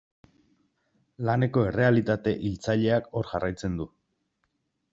Laneko 1.27 1.65
errealitate 1.71 2.33
hiltzaileak 2.47 3.13
hor 3.19 3.31
jarraitzen 3.35 3.77
du. 3.83 3.87